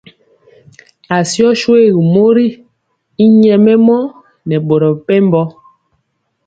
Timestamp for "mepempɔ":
4.95-5.41